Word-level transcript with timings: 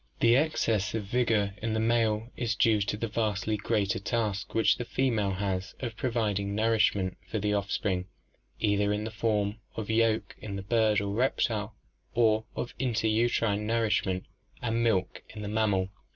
The 0.19 0.35
excess 0.35 0.95
of 0.95 1.03
vigor 1.03 1.53
in 1.61 1.75
the 1.75 1.79
male 1.79 2.31
is 2.35 2.55
due 2.55 2.81
to 2.81 2.97
the 2.97 3.07
vastly 3.07 3.55
greater 3.55 3.99
task 3.99 4.55
which 4.55 4.77
the 4.77 4.83
female 4.83 5.33
has 5.33 5.75
of 5.79 5.95
providing 5.95 6.55
nourishment 6.55 7.17
for 7.27 7.37
the 7.37 7.53
offspring, 7.53 8.05
either 8.59 8.91
in 8.91 9.03
the 9.03 9.11
form 9.11 9.57
of 9.75 9.91
yolk 9.91 10.35
in 10.39 10.59
bird 10.61 11.01
or 11.01 11.13
reptile, 11.13 11.75
or 12.15 12.45
of 12.55 12.73
interuterine 12.79 13.67
nour 13.67 13.87
ishment 13.87 14.23
and 14.59 14.83
milk 14.83 15.21
in 15.29 15.43
the 15.43 15.47
mammal. 15.47 15.89